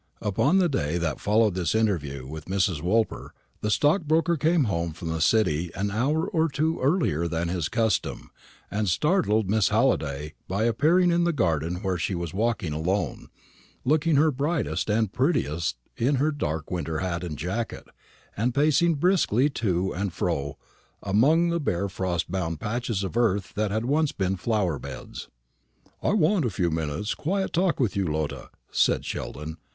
[0.23, 2.81] Upon the day that followed his interview with Mrs.
[2.81, 7.69] Woolper, the stockbroker came home from the City an hour or two earlier than his
[7.69, 8.31] custom,
[8.71, 13.27] and startled Miss Halliday by appearing in the garden where she was walking alone,
[13.85, 17.87] looking her brightest and prettiest in her dark winter hat and jacket,
[18.35, 20.57] and pacing briskly to and fro
[21.03, 25.27] among the bare frost bound patches of earth that had once been flower beds.
[26.01, 29.05] "I wan't a few minutes' quiet talk with you, Lotta," said Mr.
[29.05, 29.57] Sheldon.